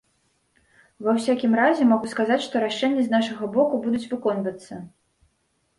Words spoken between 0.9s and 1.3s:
Ва